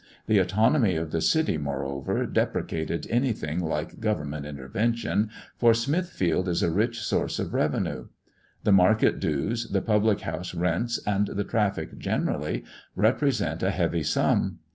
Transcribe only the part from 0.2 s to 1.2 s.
The autonomy of